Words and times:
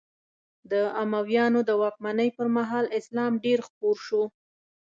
د 0.71 0.73
امویانو 1.03 1.59
د 1.69 1.71
واکمنۍ 1.81 2.29
پر 2.37 2.47
مهال 2.57 2.85
اسلام 2.99 3.31
ډېر 3.45 3.59
خپور 3.67 3.95
شو. 4.07 4.23